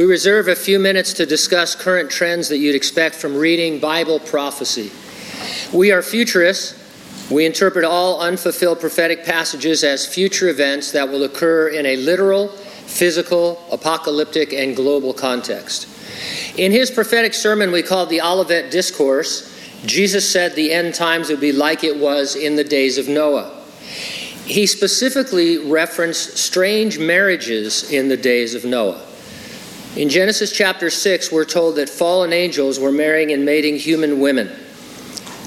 We 0.00 0.06
reserve 0.06 0.48
a 0.48 0.56
few 0.56 0.78
minutes 0.78 1.12
to 1.12 1.26
discuss 1.26 1.74
current 1.74 2.10
trends 2.10 2.48
that 2.48 2.56
you'd 2.56 2.74
expect 2.74 3.14
from 3.16 3.36
reading 3.36 3.78
Bible 3.78 4.18
prophecy. 4.18 4.90
We 5.76 5.92
are 5.92 6.00
futurists. 6.00 7.30
We 7.30 7.44
interpret 7.44 7.84
all 7.84 8.18
unfulfilled 8.22 8.80
prophetic 8.80 9.26
passages 9.26 9.84
as 9.84 10.06
future 10.06 10.48
events 10.48 10.90
that 10.92 11.06
will 11.06 11.24
occur 11.24 11.68
in 11.68 11.84
a 11.84 11.96
literal, 11.96 12.48
physical, 12.48 13.62
apocalyptic, 13.70 14.54
and 14.54 14.74
global 14.74 15.12
context. 15.12 15.86
In 16.58 16.72
his 16.72 16.90
prophetic 16.90 17.34
sermon 17.34 17.70
we 17.70 17.82
called 17.82 18.08
the 18.08 18.22
Olivet 18.22 18.70
Discourse, 18.70 19.54
Jesus 19.84 20.26
said 20.26 20.54
the 20.54 20.72
end 20.72 20.94
times 20.94 21.28
would 21.28 21.40
be 21.40 21.52
like 21.52 21.84
it 21.84 21.98
was 21.98 22.36
in 22.36 22.56
the 22.56 22.64
days 22.64 22.96
of 22.96 23.06
Noah. 23.06 23.54
He 24.46 24.66
specifically 24.66 25.58
referenced 25.58 26.38
strange 26.38 26.98
marriages 26.98 27.92
in 27.92 28.08
the 28.08 28.16
days 28.16 28.54
of 28.54 28.64
Noah. 28.64 29.08
In 29.96 30.08
Genesis 30.08 30.52
chapter 30.52 30.88
6, 30.88 31.32
we're 31.32 31.44
told 31.44 31.74
that 31.76 31.88
fallen 31.88 32.32
angels 32.32 32.78
were 32.78 32.92
marrying 32.92 33.32
and 33.32 33.44
mating 33.44 33.76
human 33.76 34.20
women. 34.20 34.48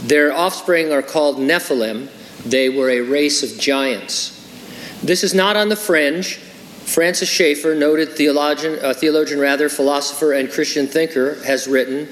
Their 0.01 0.33
offspring 0.33 0.91
are 0.91 1.01
called 1.01 1.37
Nephilim. 1.37 2.09
They 2.45 2.67
were 2.67 2.89
a 2.89 2.99
race 2.99 3.41
of 3.41 3.57
giants. 3.57 4.31
This 5.01 5.23
is 5.23 5.33
not 5.33 5.55
on 5.55 5.69
the 5.69 5.77
fringe. 5.77 6.35
Francis 6.35 7.29
Schaeffer, 7.29 7.73
noted 7.73 8.17
theologian, 8.17 8.79
uh, 8.83 8.93
theologian 8.93 9.39
rather, 9.39 9.69
philosopher 9.69 10.33
and 10.33 10.51
Christian 10.51 10.87
thinker, 10.87 11.41
has 11.45 11.65
written, 11.65 12.09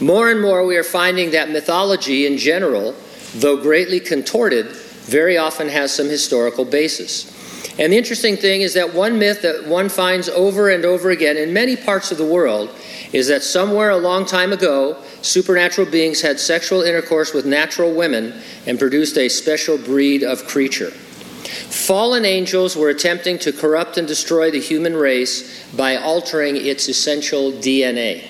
more 0.00 0.30
and 0.30 0.38
more 0.38 0.66
we 0.66 0.76
are 0.76 0.84
finding 0.84 1.30
that 1.30 1.48
mythology 1.48 2.26
in 2.26 2.36
general, 2.36 2.94
though 3.36 3.56
greatly 3.56 4.00
contorted, 4.00 4.66
very 4.66 5.38
often 5.38 5.70
has 5.70 5.94
some 5.94 6.10
historical 6.10 6.66
basis. 6.66 7.29
And 7.78 7.92
the 7.92 7.96
interesting 7.96 8.36
thing 8.36 8.60
is 8.60 8.74
that 8.74 8.94
one 8.94 9.18
myth 9.18 9.42
that 9.42 9.66
one 9.66 9.88
finds 9.88 10.28
over 10.28 10.70
and 10.70 10.84
over 10.84 11.10
again 11.10 11.36
in 11.36 11.52
many 11.52 11.76
parts 11.76 12.12
of 12.12 12.18
the 12.18 12.26
world 12.26 12.70
is 13.12 13.28
that 13.28 13.42
somewhere 13.42 13.90
a 13.90 13.96
long 13.96 14.26
time 14.26 14.52
ago, 14.52 14.96
supernatural 15.22 15.90
beings 15.90 16.20
had 16.20 16.38
sexual 16.38 16.82
intercourse 16.82 17.32
with 17.32 17.46
natural 17.46 17.92
women 17.92 18.40
and 18.66 18.78
produced 18.78 19.16
a 19.18 19.28
special 19.28 19.78
breed 19.78 20.22
of 20.22 20.46
creature. 20.46 20.90
Fallen 20.90 22.24
angels 22.24 22.76
were 22.76 22.90
attempting 22.90 23.38
to 23.38 23.52
corrupt 23.52 23.96
and 23.96 24.06
destroy 24.06 24.50
the 24.50 24.60
human 24.60 24.94
race 24.94 25.64
by 25.72 25.96
altering 25.96 26.56
its 26.56 26.88
essential 26.88 27.52
DNA. 27.52 28.24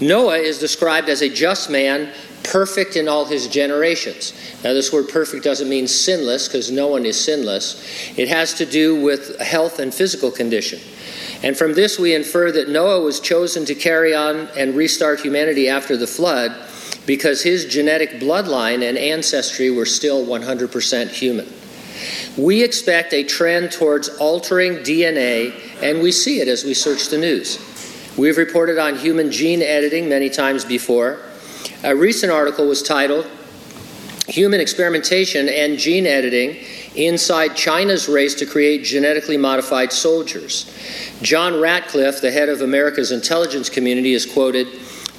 Noah 0.00 0.38
is 0.38 0.58
described 0.58 1.08
as 1.08 1.22
a 1.22 1.28
just 1.28 1.70
man, 1.70 2.12
perfect 2.42 2.96
in 2.96 3.08
all 3.08 3.24
his 3.24 3.46
generations. 3.48 4.32
Now, 4.64 4.72
this 4.72 4.92
word 4.92 5.08
perfect 5.08 5.44
doesn't 5.44 5.68
mean 5.68 5.86
sinless 5.86 6.48
because 6.48 6.70
no 6.70 6.88
one 6.88 7.04
is 7.04 7.22
sinless. 7.22 7.82
It 8.16 8.28
has 8.28 8.54
to 8.54 8.66
do 8.66 9.00
with 9.02 9.38
health 9.40 9.78
and 9.78 9.92
physical 9.92 10.30
condition. 10.30 10.80
And 11.42 11.56
from 11.56 11.74
this, 11.74 11.98
we 11.98 12.14
infer 12.14 12.50
that 12.52 12.68
Noah 12.68 13.00
was 13.00 13.20
chosen 13.20 13.64
to 13.66 13.74
carry 13.74 14.14
on 14.14 14.48
and 14.56 14.74
restart 14.74 15.20
humanity 15.20 15.68
after 15.68 15.96
the 15.96 16.06
flood 16.06 16.54
because 17.06 17.42
his 17.42 17.64
genetic 17.64 18.12
bloodline 18.20 18.88
and 18.88 18.98
ancestry 18.98 19.70
were 19.70 19.86
still 19.86 20.26
100% 20.26 21.08
human. 21.08 21.46
We 22.36 22.62
expect 22.62 23.12
a 23.12 23.24
trend 23.24 23.72
towards 23.72 24.08
altering 24.08 24.74
DNA, 24.78 25.54
and 25.82 26.00
we 26.00 26.12
see 26.12 26.40
it 26.40 26.48
as 26.48 26.64
we 26.64 26.74
search 26.74 27.08
the 27.08 27.18
news. 27.18 27.56
We've 28.18 28.36
reported 28.36 28.78
on 28.78 28.96
human 28.96 29.30
gene 29.30 29.62
editing 29.62 30.08
many 30.08 30.28
times 30.28 30.64
before. 30.64 31.20
A 31.84 31.94
recent 31.94 32.32
article 32.32 32.66
was 32.66 32.82
titled 32.82 33.30
Human 34.26 34.60
Experimentation 34.60 35.48
and 35.48 35.78
Gene 35.78 36.04
Editing 36.04 36.56
Inside 36.96 37.54
China's 37.54 38.08
Race 38.08 38.34
to 38.34 38.44
Create 38.44 38.82
Genetically 38.82 39.36
Modified 39.36 39.92
Soldiers. 39.92 40.68
John 41.22 41.60
Ratcliffe, 41.60 42.20
the 42.20 42.32
head 42.32 42.48
of 42.48 42.60
America's 42.60 43.12
intelligence 43.12 43.70
community, 43.70 44.14
is 44.14 44.26
quoted 44.26 44.66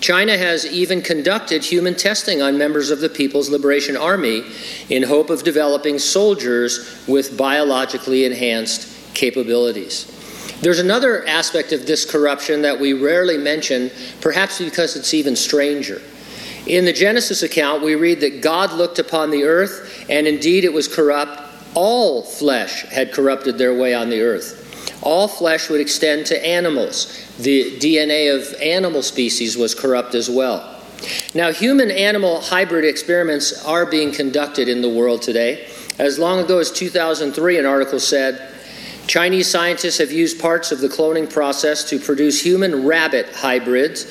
China 0.02 0.38
has 0.38 0.66
even 0.66 1.02
conducted 1.02 1.64
human 1.64 1.96
testing 1.96 2.42
on 2.42 2.58
members 2.58 2.92
of 2.92 3.00
the 3.00 3.08
People's 3.08 3.50
Liberation 3.50 3.96
Army 3.96 4.44
in 4.90 5.04
hope 5.04 5.30
of 5.30 5.44
developing 5.44 6.00
soldiers 6.00 7.02
with 7.08 7.38
biologically 7.38 8.26
enhanced 8.26 8.94
capabilities. 9.14 10.19
There's 10.62 10.80
another 10.80 11.26
aspect 11.26 11.72
of 11.72 11.86
this 11.86 12.10
corruption 12.10 12.64
that 12.64 12.80
we 12.80 12.94
rarely 12.94 13.38
mention, 13.38 13.92
perhaps 14.20 14.60
because 14.60 14.96
it's 14.96 15.14
even 15.14 15.36
stranger. 15.36 16.02
In 16.66 16.86
the 16.86 16.94
Genesis 16.94 17.44
account, 17.44 17.82
we 17.82 17.96
read 17.96 18.20
that 18.20 18.42
God 18.42 18.74
looked 18.74 19.00
upon 19.00 19.32
the 19.32 19.44
earth, 19.44 20.06
and 20.10 20.28
indeed 20.28 20.66
it 20.66 20.74
was 20.74 20.88
corrupt. 20.88 21.42
All 21.74 22.24
flesh 22.24 22.84
had 22.84 23.14
corrupted 23.14 23.58
their 23.58 23.74
way 23.74 23.94
on 23.94 24.10
the 24.10 24.22
earth. 24.22 24.58
All 25.02 25.28
flesh 25.28 25.70
would 25.70 25.80
extend 25.80 26.26
to 26.28 26.46
animals. 26.46 27.26
The 27.38 27.78
DNA 27.80 28.36
of 28.36 28.54
animal 28.62 29.02
species 29.02 29.56
was 29.56 29.74
corrupt 29.74 30.14
as 30.14 30.30
well. 30.30 30.76
Now, 31.34 31.54
human 31.54 31.90
animal 31.90 32.42
hybrid 32.42 32.84
experiments 32.84 33.64
are 33.66 33.86
being 33.86 34.12
conducted 34.12 34.68
in 34.68 34.82
the 34.82 34.90
world 34.90 35.22
today. 35.22 35.70
As 35.98 36.20
long 36.20 36.40
ago 36.40 36.60
as 36.60 36.70
2003, 36.72 37.58
an 37.58 37.66
article 37.66 38.00
said 38.00 38.54
Chinese 39.10 39.50
scientists 39.50 39.98
have 39.98 40.12
used 40.12 40.40
parts 40.40 40.72
of 40.72 40.82
the 40.82 40.88
cloning 40.88 41.28
process 41.28 41.84
to 41.84 41.98
produce 41.98 42.44
human 42.44 42.86
rabbit 42.86 43.28
hybrids. 43.34 44.06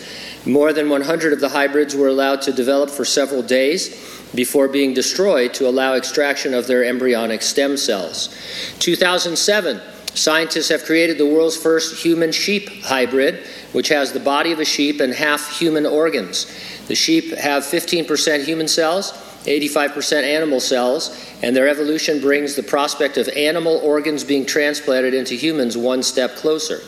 More 0.45 0.73
than 0.73 0.89
100 0.89 1.33
of 1.33 1.39
the 1.39 1.51
hybrids 1.51 1.95
were 1.95 2.09
allowed 2.09 2.43
to 2.43 2.53
develop 2.53 2.91
for 2.91 3.05
several 3.05 3.41
days 3.41 3.91
before 4.35 4.67
being 4.67 4.95
destroyed 4.95 5.55
to 5.55 5.69
allow 5.69 5.95
extraction 5.95 6.53
of 6.53 6.67
their 6.67 6.83
embryonic 6.83 7.43
stem 7.43 7.77
cells. 7.77 8.37
2007, 8.81 9.81
scientists 10.15 10.69
have 10.69 10.85
created 10.85 11.17
the 11.17 11.27
world's 11.27 11.57
first 11.57 12.03
human 12.03 12.33
sheep 12.33 12.69
hybrid, 12.83 13.47
which 13.71 13.91
has 13.91 14.13
the 14.13 14.19
body 14.19 14.51
of 14.51 14.59
a 14.59 14.65
sheep 14.65 14.99
and 14.99 15.15
half 15.15 15.61
human 15.61 15.87
organs. 15.87 16.53
The 16.89 16.97
sheep 16.97 17.37
have 17.37 17.63
15% 17.63 18.45
human 18.45 18.67
cells 18.67 19.13
85% 19.49 20.23
animal 20.23 20.61
cells, 20.61 21.27
and 21.43 21.57
their 21.57 21.69
evolution 21.69 22.21
brings 22.21 22.55
the 22.55 22.63
prospect 22.63 23.17
of 23.17 23.29
animal 23.29 23.79
organs 23.79 24.23
being 24.23 24.45
transplanted 24.45 25.15
into 25.15 25.35
humans 25.35 25.77
one 25.77 26.03
step 26.03 26.37
closer. 26.37 26.79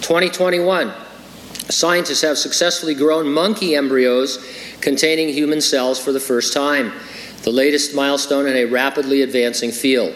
2021, 0.00 0.92
scientists 1.70 2.22
have 2.22 2.36
successfully 2.36 2.94
grown 2.94 3.32
monkey 3.32 3.76
embryos 3.76 4.44
containing 4.80 5.28
human 5.28 5.60
cells 5.60 5.98
for 5.98 6.12
the 6.12 6.20
first 6.20 6.52
time, 6.52 6.92
the 7.42 7.50
latest 7.50 7.94
milestone 7.94 8.46
in 8.46 8.56
a 8.56 8.64
rapidly 8.64 9.22
advancing 9.22 9.70
field. 9.70 10.14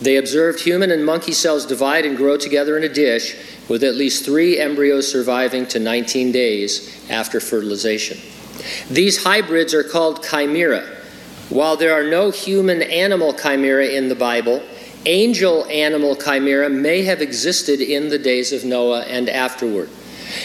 They 0.00 0.16
observed 0.16 0.60
human 0.60 0.90
and 0.90 1.04
monkey 1.04 1.32
cells 1.32 1.66
divide 1.66 2.04
and 2.04 2.16
grow 2.16 2.36
together 2.36 2.76
in 2.76 2.84
a 2.84 2.88
dish, 2.88 3.34
with 3.68 3.82
at 3.82 3.94
least 3.94 4.24
three 4.24 4.58
embryos 4.58 5.10
surviving 5.10 5.66
to 5.68 5.78
19 5.80 6.32
days 6.32 7.10
after 7.10 7.40
fertilization. 7.40 8.18
These 8.90 9.24
hybrids 9.24 9.74
are 9.74 9.82
called 9.82 10.22
chimera 10.22 10.95
while 11.48 11.76
there 11.76 11.92
are 11.92 12.08
no 12.08 12.30
human 12.30 12.82
animal 12.82 13.32
chimera 13.32 13.86
in 13.86 14.08
the 14.08 14.14
Bible, 14.14 14.62
angel 15.04 15.64
animal 15.66 16.16
chimera 16.16 16.68
may 16.68 17.02
have 17.02 17.22
existed 17.22 17.80
in 17.80 18.08
the 18.08 18.18
days 18.18 18.52
of 18.52 18.64
Noah 18.64 19.02
and 19.02 19.28
afterward. 19.28 19.88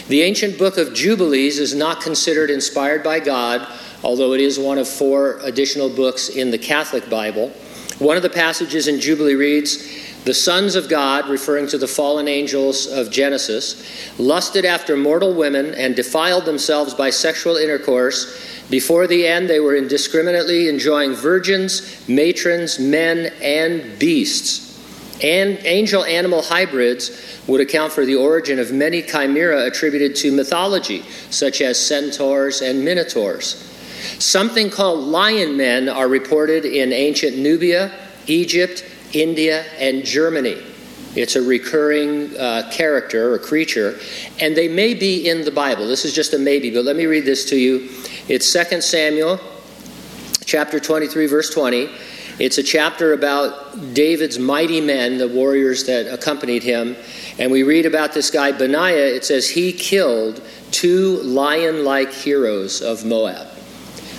The 0.07 0.21
ancient 0.21 0.59
book 0.59 0.77
of 0.77 0.93
Jubilees 0.93 1.57
is 1.57 1.73
not 1.73 2.01
considered 2.01 2.51
inspired 2.51 3.03
by 3.03 3.19
God, 3.19 3.67
although 4.03 4.33
it 4.33 4.41
is 4.41 4.59
one 4.59 4.77
of 4.77 4.87
four 4.87 5.39
additional 5.41 5.89
books 5.89 6.29
in 6.29 6.51
the 6.51 6.57
Catholic 6.57 7.09
Bible. 7.09 7.51
One 7.97 8.15
of 8.17 8.23
the 8.23 8.29
passages 8.29 8.87
in 8.87 8.99
Jubilee 8.99 9.35
reads, 9.35 10.10
the 10.23 10.33
sons 10.33 10.75
of 10.75 10.87
God, 10.87 11.29
referring 11.29 11.67
to 11.67 11.77
the 11.77 11.87
fallen 11.87 12.27
angels 12.27 12.87
of 12.87 13.11
Genesis, 13.11 14.19
lusted 14.19 14.65
after 14.65 14.95
mortal 14.95 15.33
women 15.33 15.73
and 15.73 15.95
defiled 15.95 16.45
themselves 16.45 16.93
by 16.93 17.09
sexual 17.09 17.57
intercourse 17.57 18.51
before 18.71 19.05
the 19.05 19.27
end, 19.27 19.49
they 19.49 19.59
were 19.59 19.75
indiscriminately 19.75 20.69
enjoying 20.69 21.13
virgins, 21.13 22.07
matrons, 22.07 22.79
men, 22.79 23.33
and 23.41 23.99
beasts. 23.99 24.69
And 25.21 25.59
angel 25.65 26.05
animal 26.05 26.41
hybrids 26.41 27.41
would 27.47 27.59
account 27.59 27.91
for 27.91 28.05
the 28.05 28.15
origin 28.15 28.59
of 28.59 28.71
many 28.71 29.01
chimera 29.01 29.65
attributed 29.65 30.15
to 30.17 30.31
mythology, 30.31 31.03
such 31.29 31.59
as 31.59 31.85
centaurs 31.85 32.61
and 32.61 32.85
minotaurs. 32.85 33.67
Something 34.19 34.69
called 34.69 34.99
lion 35.01 35.57
men 35.57 35.89
are 35.89 36.07
reported 36.07 36.63
in 36.63 36.93
ancient 36.93 37.37
Nubia, 37.37 37.91
Egypt, 38.27 38.85
India, 39.13 39.63
and 39.77 40.03
Germany. 40.03 40.61
It's 41.15 41.35
a 41.35 41.41
recurring 41.41 42.37
uh, 42.37 42.69
character 42.71 43.33
or 43.33 43.39
creature, 43.39 43.99
and 44.39 44.55
they 44.55 44.69
may 44.69 44.93
be 44.93 45.27
in 45.27 45.43
the 45.43 45.51
Bible. 45.51 45.87
This 45.87 46.05
is 46.05 46.13
just 46.13 46.33
a 46.33 46.39
maybe, 46.39 46.69
but 46.69 46.85
let 46.85 46.95
me 46.95 47.05
read 47.05 47.25
this 47.25 47.49
to 47.49 47.57
you 47.57 47.89
it's 48.27 48.53
2 48.53 48.79
Samuel 48.81 49.41
chapter 50.45 50.79
23, 50.79 51.25
verse 51.25 51.53
20. 51.53 51.89
It's 52.39 52.59
a 52.59 52.63
chapter 52.63 53.13
about 53.13 53.93
David's 53.93 54.39
mighty 54.39 54.79
men, 54.79 55.17
the 55.17 55.27
warriors 55.27 55.83
that 55.85 56.07
accompanied 56.07 56.63
him. 56.63 56.95
And 57.39 57.51
we 57.51 57.63
read 57.63 57.85
about 57.85 58.13
this 58.13 58.31
guy, 58.31 58.51
Benaiah. 58.51 59.15
It 59.15 59.25
says 59.25 59.49
he 59.49 59.73
killed 59.73 60.41
two 60.71 61.17
lion 61.23 61.83
like 61.83 62.13
heroes 62.13 62.81
of 62.81 63.03
Moab. 63.05 63.47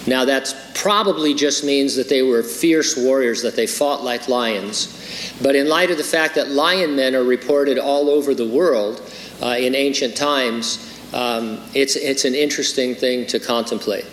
Now, 0.07 0.25
that 0.27 0.55
probably 0.75 1.35
just 1.35 1.65
means 1.65 1.95
that 1.97 2.09
they 2.09 2.23
were 2.23 2.43
fierce 2.43 2.97
warriors, 2.97 3.43
that 3.43 3.57
they 3.57 3.67
fought 3.67 4.03
like 4.03 4.29
lions. 4.29 4.99
But 5.43 5.57
in 5.57 5.69
light 5.69 5.91
of 5.91 5.99
the 5.99 6.05
fact 6.05 6.35
that 6.37 6.51
lion 6.51 6.97
men 6.97 7.15
are 7.15 7.25
reported 7.25 7.79
all 7.79 8.09
over 8.11 8.35
the 8.35 8.47
world, 8.47 9.03
uh, 9.43 9.57
in 9.59 9.75
ancient 9.75 10.17
times, 10.17 10.89
um, 11.13 11.61
it's, 11.75 11.97
it's 11.97 12.25
an 12.25 12.35
interesting 12.35 12.95
thing 12.95 13.27
to 13.27 13.41
contemplate. 13.41 14.05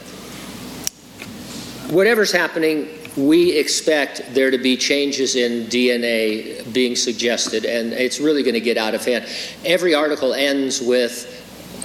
Whatever's 1.91 2.31
happening, 2.31 2.87
we 3.15 3.51
expect 3.51 4.21
there 4.33 4.51
to 4.51 4.57
be 4.57 4.77
changes 4.77 5.35
in 5.35 5.67
DNA 5.67 6.71
being 6.73 6.95
suggested, 6.95 7.65
and 7.65 7.93
it's 7.93 8.19
really 8.19 8.43
going 8.43 8.53
to 8.53 8.61
get 8.61 8.77
out 8.77 8.93
of 8.93 9.03
hand. 9.03 9.25
Every 9.65 9.93
article 9.93 10.33
ends 10.33 10.81
with 10.81 11.35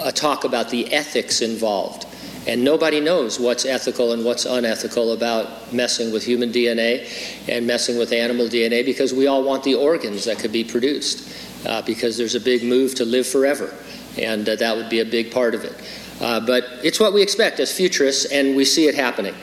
a 0.03 0.12
talk 0.12 0.44
about 0.44 0.69
the 0.71 0.93
ethics 0.93 1.41
involved. 1.41 2.06
And 2.46 2.62
nobody 2.62 3.00
knows 3.00 3.41
what's 3.41 3.64
ethical 3.64 4.12
and 4.12 4.25
what's 4.25 4.44
unethical 4.44 5.12
about 5.12 5.73
messing 5.73 6.12
with 6.12 6.25
human 6.25 6.50
DNA 6.52 7.08
and 7.49 7.67
messing 7.67 7.99
with 7.99 8.12
animal 8.12 8.46
DNA 8.46 8.85
because 8.85 9.14
we 9.14 9.26
all 9.26 9.43
want 9.43 9.62
the 9.62 9.75
organs 9.75 10.25
that 10.26 10.38
could 10.38 10.52
be 10.52 10.62
produced 10.62 11.32
uh, 11.67 11.81
because 11.82 12.19
there's 12.19 12.35
a 12.35 12.41
big 12.41 12.62
move 12.62 12.94
to 12.96 13.05
live 13.05 13.26
forever. 13.26 13.75
And 14.19 14.49
uh, 14.49 14.56
that 14.56 14.76
would 14.76 14.91
be 14.91 15.00
a 15.00 15.05
big 15.05 15.32
part 15.32 15.55
of 15.55 15.64
it. 15.64 15.75
Uh, 16.20 16.41
but 16.41 16.64
it's 16.82 17.00
what 17.00 17.12
we 17.12 17.23
expect 17.23 17.61
as 17.61 17.73
futurists, 17.73 18.26
and 18.26 18.55
we 18.55 18.64
see 18.64 18.87
it 18.87 18.94
happening. 18.94 19.35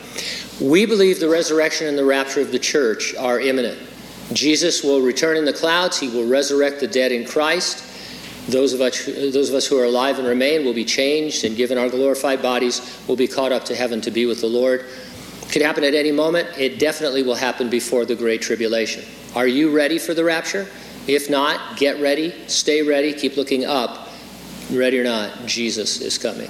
We 0.62 0.86
believe 0.86 1.20
the 1.20 1.28
resurrection 1.28 1.88
and 1.88 1.98
the 1.98 2.06
rapture 2.06 2.40
of 2.40 2.52
the 2.52 2.60
church 2.60 3.16
are 3.16 3.40
imminent. 3.40 3.80
Jesus 4.32 4.84
will 4.84 5.02
return 5.02 5.36
in 5.36 5.44
the 5.44 5.54
clouds, 5.54 6.00
he 6.00 6.08
will 6.08 6.28
resurrect 6.28 6.80
the 6.80 6.88
dead 6.88 7.12
in 7.12 7.26
Christ. 7.26 7.84
Those 8.48 8.74
of, 8.74 8.82
us, 8.82 9.06
those 9.06 9.50
of 9.50 9.56
us 9.56 9.68
who 9.68 9.78
are 9.80 9.86
alive 9.86 10.18
and 10.20 10.28
remain 10.28 10.66
will 10.66 10.74
be 10.74 10.84
changed 10.84 11.46
and 11.46 11.56
given 11.56 11.78
our 11.78 11.90
glorified 11.90 12.42
bodies 12.42 13.02
will 13.08 13.16
be 13.16 13.28
caught 13.28 13.52
up 13.52 13.66
to 13.66 13.76
heaven 13.76 14.02
to 14.02 14.12
be 14.12 14.26
with 14.26 14.42
the 14.42 14.48
Lord. 14.48 14.86
It 15.44 15.52
could 15.52 15.62
happen 15.62 15.84
at 15.84 15.94
any 15.94 16.12
moment. 16.12 16.50
It 16.58 16.80
definitely 16.80 17.24
will 17.24 17.36
happen 17.36 17.70
before 17.70 18.06
the 18.06 18.16
Great 18.16 18.42
Tribulation. 18.42 19.06
Are 19.36 19.48
you 19.48 19.70
ready 19.70 20.00
for 20.00 20.14
the 20.14 20.24
rapture? 20.24 20.68
If 21.08 21.30
not, 21.30 21.78
get 21.78 22.00
ready, 22.02 22.34
stay 22.48 22.82
ready, 22.82 23.14
keep 23.14 23.38
looking 23.38 23.66
up. 23.66 24.10
Ready 24.72 25.00
or 25.00 25.04
not, 25.04 25.46
Jesus 25.46 26.02
is 26.02 26.18
coming. 26.18 26.50